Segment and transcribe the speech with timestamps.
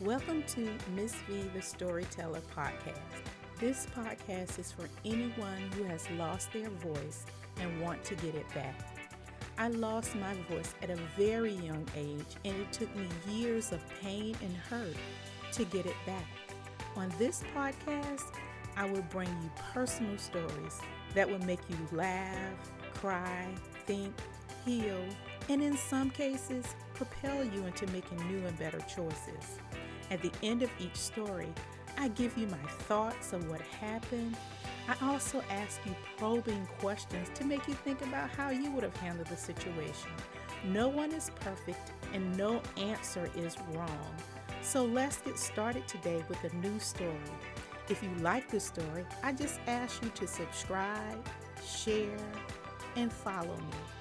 [0.00, 3.20] Welcome to Miss V the Storyteller podcast.
[3.58, 7.26] This podcast is for anyone who has lost their voice
[7.60, 8.96] and want to get it back.
[9.58, 13.80] I lost my voice at a very young age, and it took me years of
[14.00, 14.96] pain and hurt
[15.52, 16.24] to get it back.
[16.96, 18.32] On this podcast,
[18.78, 20.80] I will bring you personal stories
[21.12, 23.48] that will make you laugh, cry,
[23.84, 24.14] think,
[24.64, 25.04] heal,
[25.50, 26.64] and in some cases,
[26.94, 29.58] propel you into making new and better choices.
[30.10, 31.48] At the end of each story,
[31.96, 32.56] I give you my
[32.88, 34.36] thoughts of what happened.
[34.88, 38.96] I also ask you probing questions to make you think about how you would have
[38.96, 40.10] handled the situation.
[40.64, 44.14] No one is perfect and no answer is wrong.
[44.62, 47.14] So let's get started today with a new story.
[47.88, 51.24] If you like the story, I just ask you to subscribe,
[51.64, 52.18] share,
[52.96, 53.99] and follow me.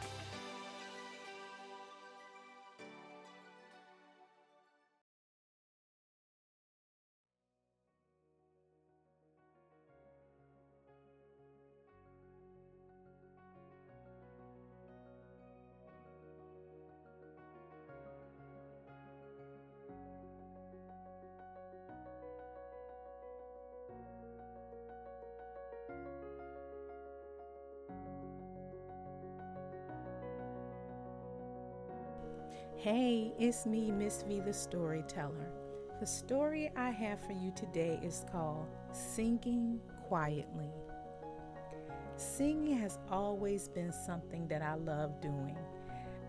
[32.82, 35.52] Hey, it's me, Miss V the Storyteller.
[36.00, 40.72] The story I have for you today is called Singing Quietly.
[42.16, 45.58] Singing has always been something that I love doing.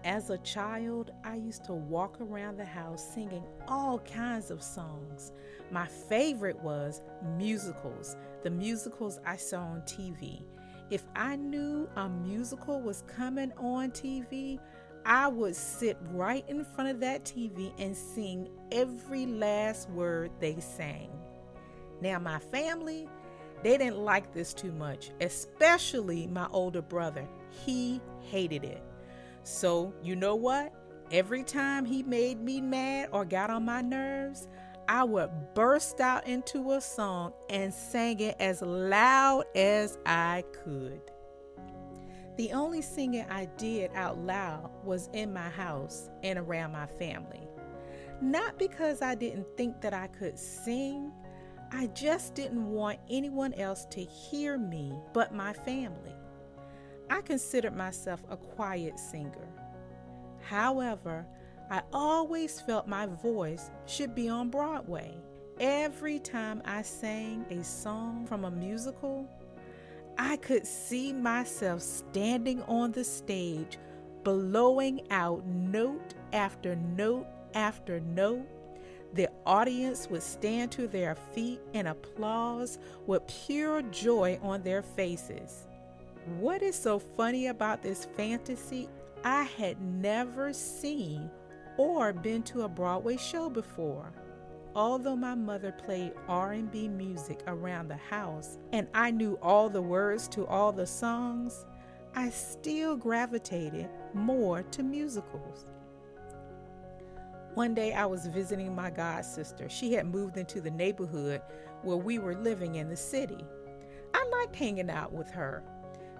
[0.03, 5.31] As a child, I used to walk around the house singing all kinds of songs.
[5.71, 7.01] My favorite was
[7.37, 10.43] musicals, the musicals I saw on TV.
[10.91, 14.59] If I knew a musical was coming on TV,
[15.05, 20.61] I would sit right in front of that TV and sing every last word they
[20.61, 21.11] sang.
[22.01, 23.09] Now, my family,
[23.63, 27.27] they didn't like this too much, especially my older brother.
[27.51, 28.83] He hated it.
[29.43, 30.73] So, you know what?
[31.11, 34.49] Every time he made me mad or got on my nerves,
[34.89, 41.01] I would burst out into a song and sang it as loud as I could.
[42.37, 47.49] The only singing I did out loud was in my house and around my family.
[48.21, 51.13] Not because I didn't think that I could sing,
[51.73, 56.15] I just didn't want anyone else to hear me but my family.
[57.09, 59.49] I considered myself a quiet singer.
[60.41, 61.27] However,
[61.71, 65.17] I always felt my voice should be on Broadway.
[65.61, 69.29] Every time I sang a song from a musical,
[70.23, 73.79] I could see myself standing on the stage,
[74.23, 78.47] blowing out note after note after note.
[79.15, 85.67] The audience would stand to their feet and applause with pure joy on their faces.
[86.39, 88.91] What is so funny about this fantasy?
[89.25, 91.31] I had never seen
[91.79, 94.13] or been to a Broadway show before.
[94.75, 100.29] Although my mother played R&B music around the house and I knew all the words
[100.29, 101.67] to all the songs,
[102.15, 105.71] I still gravitated more to musicals.
[107.55, 109.69] One day I was visiting my god sister.
[109.69, 111.43] She had moved into the neighborhood
[111.83, 113.45] where we were living in the city.
[114.15, 115.65] I liked hanging out with her.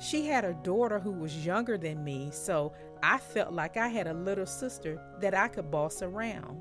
[0.01, 2.73] She had a daughter who was younger than me, so
[3.03, 6.61] I felt like I had a little sister that I could boss around.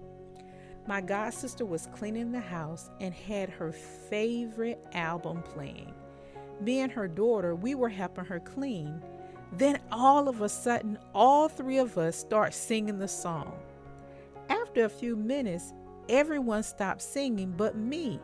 [0.89, 5.94] My god sister was cleaning the house and had her favorite album playing.
[6.61, 9.00] Me and her daughter, we were helping her clean.
[9.53, 13.59] Then all of a sudden, all three of us start singing the song.
[14.50, 15.73] After a few minutes,
[16.09, 18.19] everyone stopped singing but me.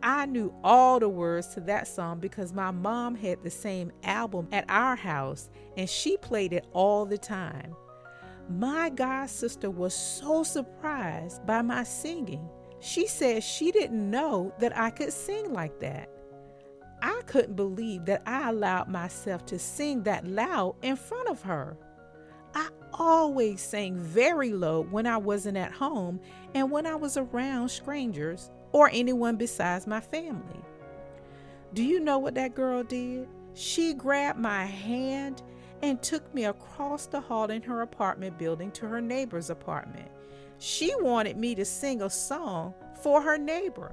[0.00, 4.46] I knew all the words to that song because my mom had the same album
[4.52, 7.74] at our house and she played it all the time.
[8.48, 12.48] My god sister was so surprised by my singing.
[12.80, 16.10] She said she didn't know that I could sing like that.
[17.00, 21.76] I couldn't believe that I allowed myself to sing that loud in front of her.
[22.54, 26.20] I always sang very low when I wasn't at home
[26.54, 30.60] and when I was around strangers or anyone besides my family.
[31.72, 33.28] Do you know what that girl did?
[33.54, 35.42] She grabbed my hand
[35.84, 40.10] and took me across the hall in her apartment building to her neighbor's apartment.
[40.58, 42.72] She wanted me to sing a song
[43.02, 43.92] for her neighbor.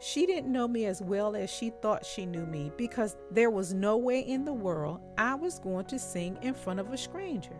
[0.00, 3.72] She didn't know me as well as she thought she knew me because there was
[3.72, 7.56] no way in the world I was going to sing in front of a stranger.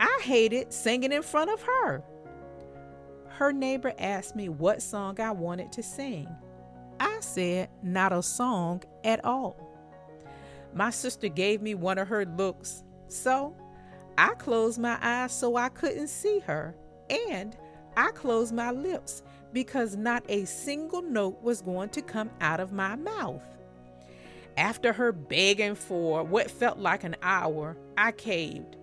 [0.00, 2.02] I hated singing in front of her.
[3.28, 6.28] her neighbor asked me what song I wanted to sing.
[6.98, 9.56] I said, not a song at all.
[10.74, 13.54] My sister gave me one of her looks, so
[14.16, 16.74] I closed my eyes so I couldn't see her,
[17.08, 17.56] and
[17.96, 19.22] I closed my lips
[19.52, 23.44] because not a single note was going to come out of my mouth.
[24.56, 28.76] After her begging for what felt like an hour, I caved.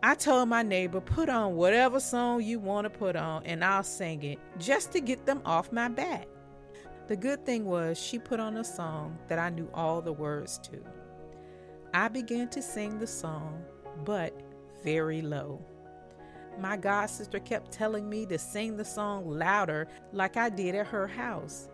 [0.00, 3.82] I told my neighbor, put on whatever song you want to put on and I'll
[3.82, 6.28] sing it just to get them off my back.
[7.08, 10.58] The good thing was she put on a song that I knew all the words
[10.58, 10.78] to.
[11.94, 13.62] I began to sing the song,
[14.04, 14.34] but
[14.84, 15.64] very low.
[16.58, 20.88] My god sister kept telling me to sing the song louder like I did at
[20.88, 21.68] her house.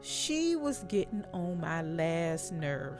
[0.00, 2.98] She was getting on my last nerve.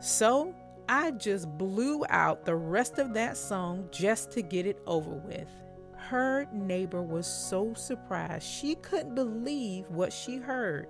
[0.00, 0.54] So
[0.88, 5.48] I just blew out the rest of that song just to get it over with.
[5.96, 8.46] Her neighbor was so surprised.
[8.46, 10.88] She couldn't believe what she heard.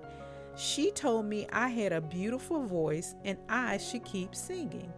[0.56, 4.90] She told me I had a beautiful voice and I should keep singing.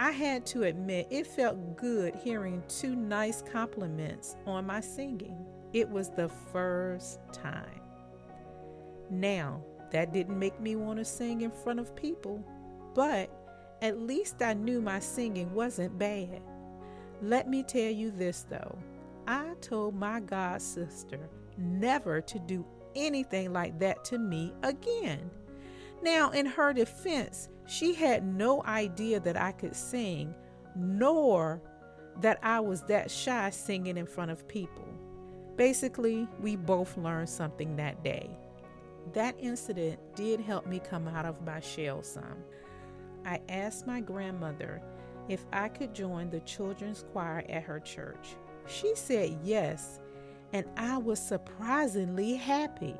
[0.00, 5.46] I had to admit it felt good hearing two nice compliments on my singing.
[5.72, 7.80] It was the first time.
[9.08, 9.62] Now,
[9.92, 12.42] that didn't make me want to sing in front of people,
[12.94, 13.30] but
[13.82, 16.42] at least I knew my singing wasn't bad.
[17.20, 18.78] Let me tell you this though.
[19.28, 25.30] I told my god sister never to do anything like that to me again.
[26.02, 30.34] Now, in her defense, she had no idea that I could sing,
[30.74, 31.62] nor
[32.20, 34.88] that I was that shy singing in front of people.
[35.56, 38.30] Basically, we both learned something that day.
[39.12, 42.44] That incident did help me come out of my shell some.
[43.24, 44.82] I asked my grandmother
[45.28, 48.36] if I could join the children's choir at her church.
[48.66, 50.00] She said yes,
[50.52, 52.96] and I was surprisingly happy.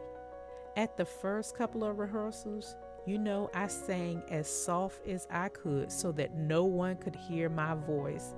[0.77, 2.77] At the first couple of rehearsals,
[3.07, 7.51] you know, I sang as soft as I could so that no one could hear
[7.51, 8.35] my voice.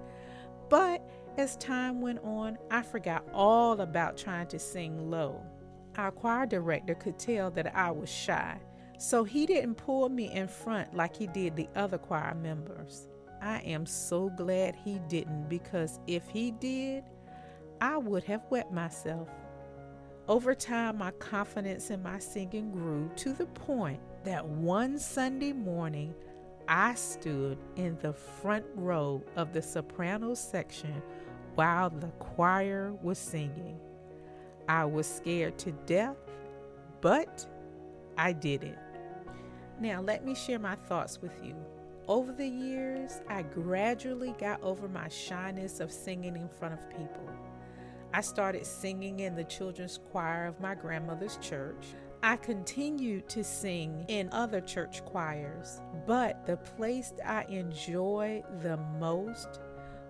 [0.68, 1.02] But
[1.36, 5.40] as time went on, I forgot all about trying to sing low.
[5.96, 8.58] Our choir director could tell that I was shy,
[8.98, 13.06] so he didn't pull me in front like he did the other choir members.
[13.40, 17.04] I am so glad he didn't because if he did,
[17.80, 19.28] I would have wet myself.
[20.26, 26.14] Over time, my confidence in my singing grew to the point that one Sunday morning,
[26.66, 31.02] I stood in the front row of the soprano section
[31.56, 33.78] while the choir was singing.
[34.66, 36.16] I was scared to death,
[37.02, 37.46] but
[38.16, 38.78] I did it.
[39.78, 41.54] Now, let me share my thoughts with you.
[42.08, 47.28] Over the years, I gradually got over my shyness of singing in front of people.
[48.14, 51.84] I started singing in the children's choir of my grandmother's church.
[52.22, 59.58] I continued to sing in other church choirs, but the place I enjoyed the most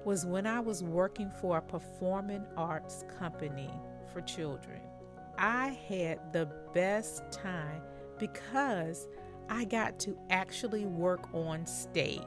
[0.04, 3.70] was when I was working for a performing arts company
[4.12, 4.82] for children.
[5.38, 7.80] I had the best time
[8.18, 9.08] because
[9.48, 12.20] I got to actually work on stage.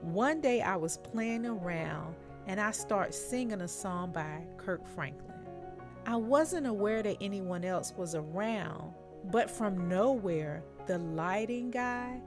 [0.00, 2.16] One day I was playing around
[2.46, 5.36] and I start singing a song by Kirk Franklin.
[6.06, 8.92] I wasn't aware that anyone else was around,
[9.32, 12.20] but from nowhere, the lighting guy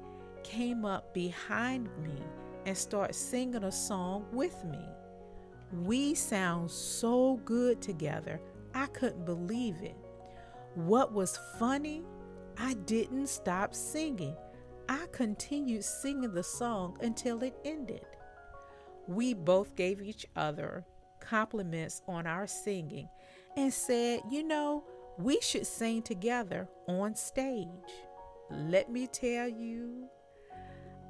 [0.44, 2.22] came up behind me
[2.66, 4.86] and started singing a song with me.
[5.84, 8.42] We sound so good together,
[8.74, 9.96] I couldn't believe it.
[10.76, 12.04] What was funny
[12.62, 14.36] I didn't stop singing.
[14.90, 18.06] I continued singing the song until it ended.
[19.10, 20.86] We both gave each other
[21.20, 23.10] compliments on our singing
[23.58, 24.84] and said, you know,
[25.18, 27.68] we should sing together on stage.
[28.50, 30.08] Let me tell you,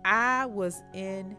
[0.04, 1.38] I was in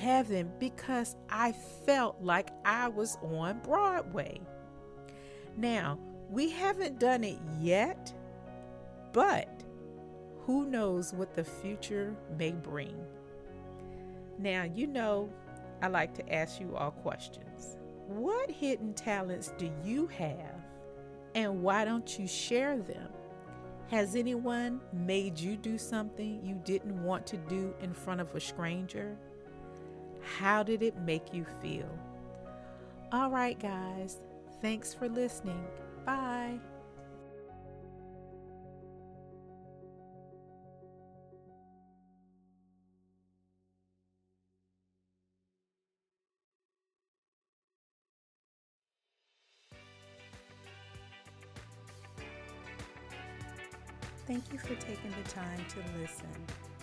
[0.00, 1.52] heaven because I
[1.86, 4.40] felt like I was on Broadway.
[5.56, 5.98] Now,
[6.30, 8.14] we haven't done it yet
[9.14, 9.48] but
[10.40, 12.96] who knows what the future may bring?
[14.38, 15.30] Now, you know,
[15.82, 17.76] I like to ask you all questions.
[18.06, 20.62] What hidden talents do you have,
[21.34, 23.08] and why don't you share them?
[23.90, 28.40] Has anyone made you do something you didn't want to do in front of a
[28.40, 29.16] stranger?
[30.38, 31.88] How did it make you feel?
[33.12, 34.20] All right, guys,
[34.60, 35.64] thanks for listening.
[36.06, 36.58] Bye.
[54.26, 56.28] Thank you for taking the time to listen.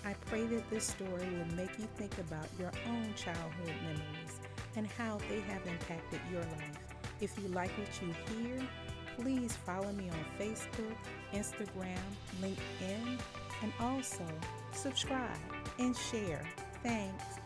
[0.05, 4.39] I pray that this story will make you think about your own childhood memories
[4.75, 6.77] and how they have impacted your life.
[7.19, 8.59] If you like what you hear,
[9.17, 10.95] please follow me on Facebook,
[11.33, 11.97] Instagram,
[12.41, 13.19] LinkedIn,
[13.63, 14.25] and also
[14.71, 15.37] subscribe
[15.79, 16.45] and share.
[16.83, 17.40] Thanks.